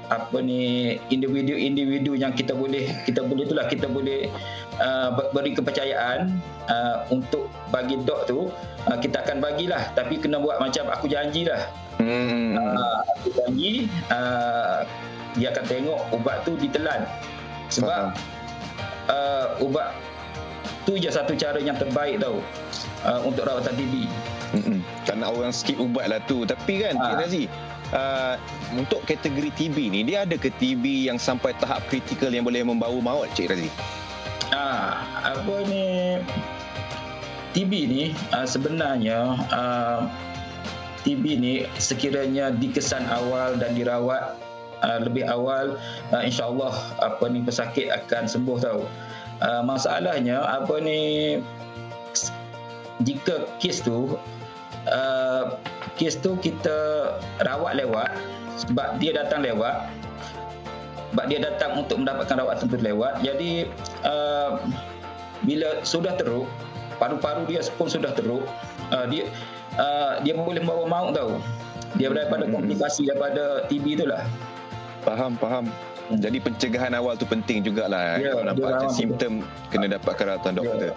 apa 0.08 0.40
ni 0.40 0.96
individu-individu 1.12 2.16
yang 2.16 2.32
kita 2.32 2.56
boleh 2.56 2.88
kita 3.04 3.20
boleh 3.20 3.44
itulah 3.44 3.68
kita 3.68 3.86
boleh 3.86 4.32
uh, 4.80 5.12
beri 5.36 5.52
kepercayaan 5.52 6.32
uh, 6.72 7.04
untuk 7.12 7.52
bagi 7.68 8.00
dok 8.08 8.24
tu 8.24 8.48
uh, 8.88 8.98
kita 8.98 9.20
akan 9.20 9.44
bagilah 9.44 9.92
tapi 9.92 10.16
kena 10.16 10.40
buat 10.40 10.56
macam 10.64 10.88
aku 10.88 11.12
janjilah 11.12 11.68
hmm. 12.00 12.56
uh, 12.56 12.98
aku 13.20 13.36
janji 13.36 13.84
uh, 14.08 14.80
dia 15.36 15.52
akan 15.52 15.64
tengok 15.68 16.00
ubat 16.16 16.40
tu 16.48 16.56
ditelan 16.56 17.04
sebab 17.68 18.16
uh, 19.12 19.60
ubat 19.60 19.92
tu 20.88 20.96
je 20.96 21.12
satu 21.12 21.36
cara 21.36 21.60
yang 21.60 21.76
terbaik 21.76 22.16
tau. 22.16 22.40
Uh, 23.04 23.20
untuk 23.28 23.44
rawatan 23.44 23.76
TB 23.76 23.94
Mm-mm. 24.56 24.80
Tak 25.04 25.20
nak 25.20 25.36
orang 25.36 25.52
skip 25.52 25.76
ubat 25.76 26.08
lah 26.08 26.24
tu. 26.24 26.48
Tapi 26.48 26.80
kan 26.80 26.96
ha. 26.96 27.04
Cik 27.04 27.14
Razi 27.20 27.44
uh, 27.92 28.34
Untuk 28.74 29.04
kategori 29.04 29.52
TB 29.54 29.76
ni 29.92 30.00
Dia 30.08 30.24
ada 30.24 30.40
ke 30.40 30.48
TB 30.48 31.06
yang 31.06 31.20
sampai 31.20 31.52
tahap 31.60 31.84
kritikal 31.92 32.32
Yang 32.32 32.48
boleh 32.48 32.62
membawa 32.64 32.96
maut 32.98 33.28
Cik 33.36 33.52
Razi 33.52 33.68
Ah, 34.50 35.04
Apa 35.36 35.68
ni? 35.68 36.16
TB 37.52 37.72
ni 37.86 38.02
uh, 38.32 38.48
Sebenarnya 38.48 39.36
uh, 39.52 40.08
TB 41.04 41.24
ni 41.38 41.54
Sekiranya 41.76 42.48
dikesan 42.48 43.04
awal 43.12 43.60
Dan 43.60 43.76
dirawat 43.76 44.47
uh, 44.84 44.98
Lebih 45.02 45.24
awal 45.26 45.78
uh, 46.12 46.22
InsyaAllah 46.22 46.74
Apa 47.02 47.30
ni 47.30 47.42
pesakit 47.42 47.88
akan 47.90 48.26
sembuh 48.26 48.58
tau. 48.60 48.82
Uh, 49.38 49.62
Masalahnya 49.62 50.42
Apa 50.42 50.82
ni 50.82 51.38
jika 53.02 53.46
kes 53.62 53.86
tu 53.86 54.18
uh, 54.90 55.44
kes 55.94 56.18
tu 56.18 56.34
kita 56.42 57.10
rawat 57.46 57.78
lewat 57.78 58.10
sebab 58.58 58.98
dia 58.98 59.14
datang 59.14 59.46
lewat 59.46 59.86
sebab 61.14 61.24
dia 61.30 61.40
datang 61.40 61.78
untuk 61.78 62.04
mendapatkan 62.04 62.36
rawatan 62.36 62.68
tu 62.68 62.78
lewat. 62.78 63.24
Jadi 63.24 63.64
uh, 64.04 64.60
bila 65.46 65.80
sudah 65.86 66.18
teruk 66.18 66.50
paru-paru 66.98 67.46
dia 67.46 67.62
pun 67.78 67.86
sudah 67.86 68.10
teruk 68.12 68.42
uh, 68.90 69.06
dia 69.06 69.24
uh, 69.78 70.20
dia 70.26 70.34
boleh 70.36 70.60
membawa 70.60 70.84
maut 70.86 71.10
tau. 71.16 71.38
Dia 71.96 72.12
daripada 72.12 72.44
hmm. 72.44 72.52
komplikasi 72.52 73.08
daripada 73.08 73.64
TB 73.70 74.04
tu 74.04 74.06
lah 74.10 74.26
faham 75.08 75.32
faham. 75.40 75.64
Jadi 76.08 76.40
pencegahan 76.40 76.92
awal 76.96 77.20
tu 77.20 77.28
penting 77.28 77.60
jugalah. 77.64 78.16
Ya, 78.16 78.32
kalau 78.32 78.44
nampak 78.48 78.68
macam 78.68 78.90
simptom 78.92 79.32
kena 79.68 79.92
dapatkan 79.96 80.24
rawatan 80.36 80.54
doktor. 80.56 80.92
Ya. 80.92 80.96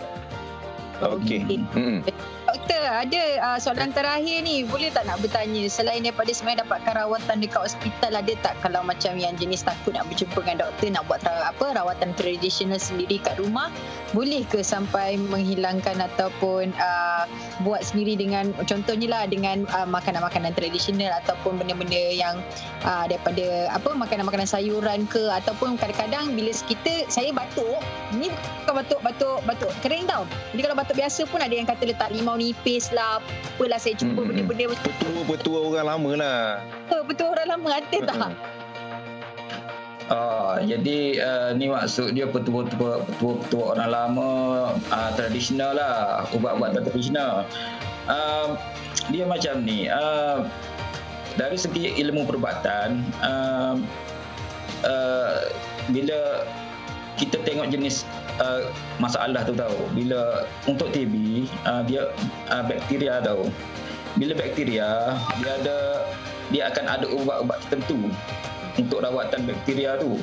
Okey. 1.01 1.61
Hmm. 1.73 2.05
Doktor 2.51 2.83
ada 2.83 3.23
uh, 3.39 3.59
soalan 3.63 3.95
terakhir 3.95 4.43
ni. 4.43 4.67
Boleh 4.67 4.91
tak 4.91 5.07
nak 5.07 5.23
bertanya 5.23 5.71
selain 5.71 6.03
daripada 6.03 6.27
sebenarnya 6.35 6.67
dapatkan 6.67 6.93
rawatan 6.99 7.39
dekat 7.39 7.61
hospital 7.63 8.11
ada 8.19 8.33
tak 8.43 8.59
kalau 8.59 8.83
macam 8.83 9.15
yang 9.15 9.31
jenis 9.39 9.63
takut 9.63 9.95
nak 9.95 10.03
berjumpa 10.11 10.35
dengan 10.43 10.67
doktor 10.67 10.91
nak 10.91 11.03
buat 11.07 11.23
apa 11.23 11.65
rawatan 11.79 12.11
tradisional 12.19 12.75
sendiri 12.75 13.23
kat 13.23 13.39
rumah? 13.39 13.71
Boleh 14.11 14.43
ke 14.43 14.59
sampai 14.59 15.15
menghilangkan 15.15 16.03
ataupun 16.11 16.75
uh, 16.75 17.23
buat 17.63 17.87
sendiri 17.87 18.19
dengan 18.19 18.51
contohnya 18.67 19.07
lah 19.07 19.23
dengan 19.31 19.63
uh, 19.71 19.87
makanan-makanan 19.87 20.51
tradisional 20.51 21.15
ataupun 21.23 21.55
benda-benda 21.55 22.03
yang 22.11 22.43
uh, 22.83 23.07
daripada 23.07 23.71
apa 23.71 23.95
makanan-makanan 23.95 24.49
sayuran 24.49 25.07
ke? 25.07 25.31
Ataupun 25.31 25.79
kadang-kadang 25.79 26.35
bila 26.35 26.51
kita 26.67 27.07
saya 27.07 27.31
batuk 27.31 27.79
ni 28.11 28.27
bukan 28.67 28.83
batuk 28.83 28.99
batuk 28.99 29.39
batuk 29.47 29.71
kering 29.79 30.03
tau. 30.03 30.27
Jadi 30.51 30.61
kalau 30.67 30.75
batuk 30.75 30.90
biasa 30.93 31.25
pun 31.27 31.39
ada 31.41 31.53
yang 31.53 31.67
kata 31.67 31.83
letak 31.87 32.09
limau 32.11 32.35
nipis 32.35 32.91
lah 32.91 33.21
apalah 33.61 33.77
saya 33.77 33.93
jumpa 33.93 34.19
hmm. 34.25 34.29
benda-benda 34.33 34.63
macam 34.73 34.83
petua-petua 34.89 35.57
orang 35.61 35.85
lama 35.85 36.11
lah. 36.17 36.41
Petua 36.89 37.27
orang 37.29 37.47
lama 37.53 37.69
ada 37.77 37.97
tak? 38.01 38.15
Hmm. 38.17 38.33
Uh, 40.11 40.55
jadi 40.67 40.99
uh, 41.23 41.49
ni 41.55 41.71
maksud 41.71 42.11
dia 42.11 42.27
petua-petua 42.27 43.05
petua-petua 43.07 43.63
orang 43.77 43.89
lama 43.93 44.29
uh, 44.91 45.11
tradisional 45.13 45.77
lah. 45.77 46.27
Ubat-ubatan 46.33 46.83
tradisional. 46.83 47.45
Uh, 48.09 48.57
dia 49.13 49.23
macam 49.29 49.61
ni 49.61 49.87
uh, 49.87 50.43
dari 51.37 51.55
segi 51.55 51.95
ilmu 52.01 52.27
perubatan 52.27 53.05
uh, 53.23 53.77
uh, 54.83 55.37
bila 55.93 56.43
kita 57.19 57.39
tengok 57.43 57.67
jenis 57.67 58.07
uh, 58.39 58.71
masalah 58.97 59.43
tu 59.43 59.51
tahu 59.55 59.77
bila 59.95 60.47
untuk 60.69 60.89
TB 60.95 61.45
uh, 61.67 61.83
dia 61.85 62.11
uh, 62.49 62.63
bakteria 62.63 63.19
tahu 63.19 63.51
bila 64.15 64.35
bakteria 64.35 65.15
dia 65.39 65.51
ada 65.63 65.77
dia 66.51 66.67
akan 66.67 66.85
ada 66.87 67.07
ubat-ubat 67.07 67.57
tertentu 67.67 68.11
untuk 68.75 69.03
rawatan 69.03 69.47
bakteria 69.47 69.99
tu. 69.99 70.19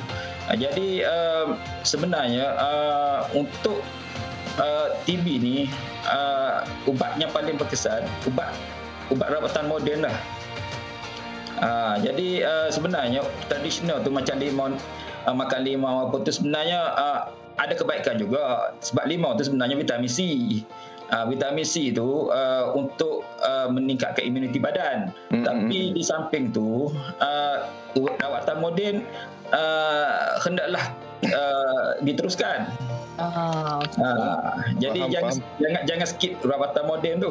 Uh, 0.49 0.55
jadi 0.57 1.05
uh, 1.05 1.47
sebenarnya 1.85 2.53
uh, 2.57 3.25
untuk 3.33 3.81
uh, 4.57 4.93
TB 5.05 5.25
ni 5.41 5.57
uh, 6.09 6.65
ubatnya 6.89 7.29
paling 7.29 7.57
berkesan 7.57 8.05
ubat 8.29 8.53
ubat 9.09 9.29
rawatan 9.33 9.65
moden 9.69 10.05
lah. 10.05 10.17
Uh, 11.59 11.95
jadi 11.99 12.47
uh, 12.47 12.67
sebenarnya 12.71 13.25
tradisional 13.51 13.99
tu 13.99 14.13
macam 14.13 14.39
limau 14.39 14.71
uh, 15.29 15.35
makan 15.37 15.61
limau 15.61 16.09
apa 16.09 16.25
tu 16.25 16.33
sebenarnya 16.33 16.81
uh, 16.97 17.19
ada 17.61 17.77
kebaikan 17.77 18.17
juga 18.17 18.73
sebab 18.81 19.05
limau 19.05 19.37
tu 19.37 19.45
sebenarnya 19.45 19.77
vitamin 19.77 20.09
C. 20.09 20.19
Uh, 21.09 21.25
vitamin 21.25 21.65
C 21.65 21.89
itu 21.89 22.29
uh, 22.29 22.73
untuk 22.73 23.25
uh, 23.45 23.69
meningkatkan 23.69 24.25
imuniti 24.25 24.57
badan. 24.57 25.13
Mm-hmm. 25.29 25.45
Tapi 25.45 25.79
di 25.93 26.03
samping 26.05 26.49
tu 26.49 26.89
uh, 27.21 27.57
rawatan 27.93 28.57
moden 28.57 28.95
uh, 29.53 30.37
hendaklah 30.41 30.93
uh, 31.29 31.97
diteruskan. 32.01 32.73
Ah, 33.19 33.83
okay. 33.83 33.99
Ah, 33.99 34.39
jadi 34.79 34.95
Faham, 34.97 35.11
jangan, 35.11 35.33
faham. 35.35 35.57
jangan 35.59 35.81
jangan 35.83 36.07
skip 36.07 36.33
rawatan 36.39 36.83
moden 36.87 37.15
tu. 37.19 37.29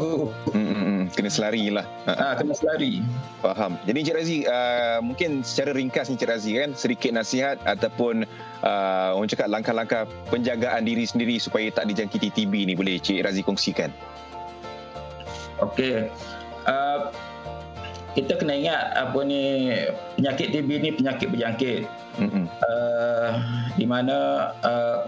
Hmm, 0.52 0.66
hmm, 0.68 0.76
hmm. 0.78 1.02
Kena 1.16 1.30
selari 1.33 1.73
lah. 1.73 1.88
Ha, 2.04 2.12
Ah, 2.12 2.33
kena 2.37 2.52
selari. 2.52 3.00
faham. 3.40 3.80
Jadi 3.83 3.97
Encik 3.99 4.14
Razi, 4.14 4.38
uh, 4.45 5.00
mungkin 5.00 5.40
secara 5.40 5.73
ringkas 5.73 6.07
Encik 6.07 6.28
Razi 6.28 6.52
kan, 6.54 6.76
sedikit 6.76 7.11
nasihat 7.11 7.57
ataupun 7.64 8.28
uh, 8.61 9.16
orang 9.16 9.26
cakap 9.26 9.49
langkah-langkah 9.49 10.02
penjagaan 10.28 10.85
diri 10.85 11.02
sendiri 11.02 11.40
supaya 11.40 11.71
tak 11.71 11.88
dijangkiti 11.88 12.28
TB 12.28 12.52
ni 12.64 12.76
boleh 12.76 13.00
Encik 13.00 13.25
Razi 13.25 13.40
kongsikan. 13.40 13.88
Okey. 15.59 16.12
Uh, 16.64 17.09
kita 18.12 18.35
kena 18.35 18.52
ingat 18.52 18.80
apa 18.95 19.18
ni 19.23 19.71
penyakit 20.14 20.50
TB 20.50 20.68
ni 20.76 20.90
penyakit 20.92 21.28
berjangkit. 21.28 21.83
Hmm, 22.14 22.28
hmm. 22.28 22.47
Uh, 22.61 23.30
di 23.75 23.87
mana 23.87 24.16
uh, 24.61 25.07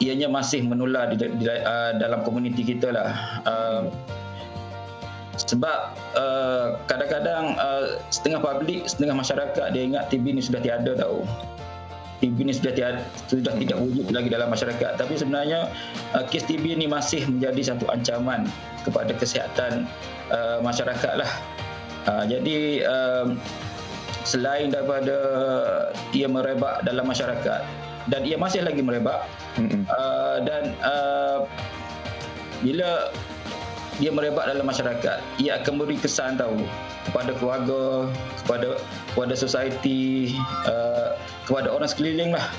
ianya 0.00 0.26
masih 0.32 0.64
menular 0.64 1.12
di, 1.12 1.20
di 1.20 1.44
uh, 1.46 1.92
dalam 2.00 2.24
komuniti 2.24 2.64
kita 2.64 2.88
lah. 2.90 3.08
Uh, 3.44 3.82
sebab 5.36 5.96
uh, 6.16 6.76
kadang-kadang 6.84 7.56
uh, 7.56 8.00
setengah 8.12 8.40
publik, 8.44 8.84
setengah 8.88 9.16
masyarakat 9.16 9.66
dia 9.72 9.82
ingat 9.84 10.12
TB 10.12 10.36
ni 10.36 10.42
sudah 10.44 10.60
tiada 10.60 10.92
tau. 10.96 11.24
TB 12.20 12.36
ni 12.44 12.52
sudah 12.52 12.76
tiada, 12.76 13.00
sudah 13.32 13.56
tidak 13.56 13.80
wujud 13.80 14.12
lagi 14.12 14.28
dalam 14.28 14.52
masyarakat. 14.52 15.00
Tapi 15.00 15.14
sebenarnya 15.16 15.72
uh, 16.12 16.24
kes 16.28 16.44
TB 16.44 16.76
ni 16.76 16.84
masih 16.88 17.24
menjadi 17.28 17.72
satu 17.72 17.88
ancaman 17.88 18.44
kepada 18.84 19.12
kesihatan 19.16 19.88
uh, 20.28 20.60
masyarakat 20.60 21.12
lah. 21.16 21.30
Uh, 22.08 22.24
jadi 22.28 22.84
um, 22.88 23.36
selain 24.24 24.68
daripada 24.72 25.16
ia 26.12 26.28
merebak 26.28 26.84
dalam 26.84 27.08
masyarakat 27.08 27.64
dan 28.10 28.26
ia 28.26 28.36
masih 28.36 28.66
lagi 28.66 28.82
merebak 28.82 29.24
uh, 29.86 30.42
dan 30.42 30.74
uh, 30.82 31.46
bila 32.60 33.14
dia 34.02 34.10
merebak 34.10 34.44
dalam 34.50 34.66
masyarakat 34.66 35.18
ia 35.38 35.60
akan 35.62 35.80
beri 35.80 35.96
kesan 35.96 36.36
tahu 36.36 36.66
kepada 37.08 37.30
keluarga 37.38 38.10
kepada 38.44 38.68
kepada 39.14 39.34
society 39.38 40.34
uh, 40.66 41.16
kepada 41.46 41.70
orang 41.70 41.88
sekeliling 41.88 42.34
lah. 42.34 42.50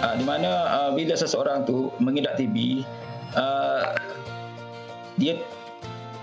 Uh, 0.00 0.14
di 0.16 0.24
mana 0.24 0.50
uh, 0.72 0.90
bila 0.96 1.12
seseorang 1.14 1.68
tu 1.68 1.92
mengidap 2.00 2.40
TB 2.40 2.82
uh, 3.36 3.94
dia 5.20 5.38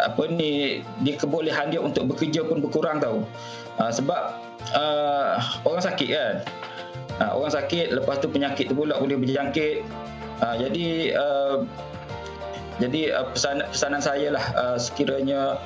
apa 0.01 0.25
ni 0.27 0.81
dia 1.05 1.13
kebolehan 1.15 1.69
dia 1.69 1.77
untuk 1.77 2.09
bekerja 2.09 2.41
pun 2.41 2.57
berkurang 2.57 2.97
tahu 2.97 3.21
uh, 3.77 3.91
sebab 3.93 4.33
uh, 4.73 5.37
orang 5.61 5.83
sakit 5.85 6.09
kan 6.09 6.33
uh, 7.21 7.37
orang 7.37 7.53
sakit 7.53 7.93
lepas 7.93 8.17
tu 8.17 8.27
penyakit 8.27 8.65
tu 8.65 8.73
pula 8.73 8.97
boleh 8.97 9.21
berjangkit 9.21 9.85
uh, 10.41 10.55
jadi 10.57 10.87
uh, 11.13 11.57
jadi 12.81 13.13
uh, 13.13 13.29
pesanan, 13.29 13.65
pesanan 13.69 14.01
saya 14.01 14.27
lah 14.33 14.45
uh, 14.57 14.77
sekiranya 14.81 15.61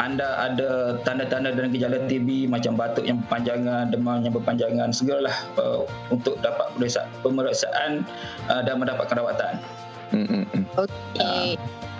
anda 0.00 0.48
ada 0.48 0.96
tanda-tanda 1.04 1.52
dan 1.52 1.68
gejala 1.76 2.00
TB 2.08 2.48
macam 2.48 2.72
batuk 2.72 3.04
yang 3.04 3.20
berpanjangan, 3.20 3.92
demam 3.92 4.24
yang 4.24 4.32
berpanjangan, 4.32 4.88
segeralah 4.96 5.36
uh, 5.60 5.84
untuk 6.08 6.40
dapat 6.40 6.72
pemeriksaan, 6.72 7.08
pemeriksaan 7.20 7.90
uh, 8.48 8.64
dan 8.64 8.80
mendapatkan 8.80 9.20
rawatan. 9.20 9.54
Hmm, 10.08 10.24
hmm, 10.24 10.44
hmm. 10.56 10.64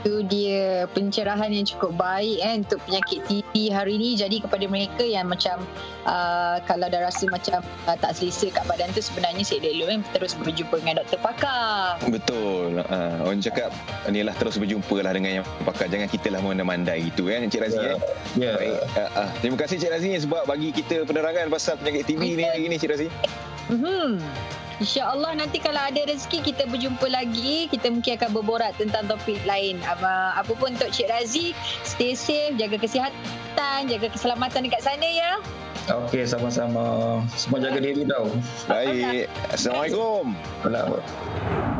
Itu 0.01 0.25
dia 0.25 0.89
pencerahan 0.97 1.53
yang 1.53 1.69
cukup 1.69 1.93
baik 2.01 2.41
eh 2.41 2.57
untuk 2.57 2.81
penyakit 2.89 3.21
TB 3.29 3.53
hari 3.69 4.01
ni. 4.01 4.17
Jadi 4.17 4.41
kepada 4.41 4.65
mereka 4.65 5.05
yang 5.05 5.29
macam 5.29 5.61
uh, 6.09 6.57
kalau 6.65 6.89
dah 6.89 7.05
rasa 7.05 7.29
macam 7.29 7.61
uh, 7.85 7.97
tak 8.01 8.17
selesa 8.17 8.49
kat 8.49 8.65
badan 8.65 8.89
tu 8.97 9.05
sebenarnya 9.05 9.45
seelok-elok 9.45 9.89
eh 9.93 10.01
terus 10.17 10.33
berjumpa 10.41 10.81
dengan 10.81 11.05
doktor 11.05 11.21
pakar. 11.21 12.01
Betul. 12.09 12.81
Uh, 12.81 13.29
orang 13.29 13.45
cakap 13.45 13.69
ni 14.09 14.25
lah 14.25 14.33
terus 14.41 14.57
berjumpa 14.57 15.05
lah 15.05 15.13
dengan 15.13 15.45
yang 15.45 15.47
pakar. 15.69 15.93
Jangan 15.93 16.09
kita 16.09 16.33
lah 16.33 16.41
mandai 16.41 17.13
itu 17.13 17.29
kan 17.29 17.45
Encik 17.45 17.61
Razi 17.61 17.77
Ya. 17.77 17.93
eh. 17.93 17.99
Ya. 18.41 18.53
Baik. 18.57 18.73
Uh, 18.97 19.01
uh. 19.21 19.29
Terima 19.45 19.57
kasih 19.61 19.75
Encik 19.77 19.91
Razi 19.93 20.11
sebab 20.25 20.43
bagi 20.49 20.69
kita 20.73 21.05
penerangan 21.05 21.53
pasal 21.53 21.77
penyakit 21.77 22.09
TB 22.09 22.23
ni 22.41 22.45
hari 22.49 22.65
ni 22.73 22.81
Encik 22.81 22.89
Razi. 22.89 23.09
Hmm. 23.69 24.17
InsyaAllah 24.81 25.37
nanti 25.37 25.61
kalau 25.61 25.77
ada 25.77 26.01
rezeki 26.09 26.53
kita 26.53 26.65
berjumpa 26.65 27.05
lagi. 27.13 27.69
Kita 27.69 27.93
mungkin 27.93 28.17
akan 28.17 28.31
berborak 28.33 28.81
tentang 28.81 29.05
topik 29.13 29.37
lain. 29.45 29.77
Apa, 29.85 30.41
apa 30.41 30.53
pun 30.57 30.73
untuk 30.73 30.89
Cik 30.89 31.13
Razi, 31.13 31.53
stay 31.85 32.17
safe, 32.17 32.57
jaga 32.57 32.81
kesihatan, 32.81 33.79
jaga 33.93 34.09
keselamatan 34.09 34.65
dekat 34.65 34.81
sana 34.81 35.05
ya. 35.05 35.37
Okey, 36.09 36.25
sama-sama. 36.25 37.21
Semua 37.37 37.61
jaga 37.61 37.77
diri 37.83 38.09
tau. 38.09 38.33
Baik. 38.73 39.29
Assalamualaikum. 39.53 40.33
Alah. 40.65 41.80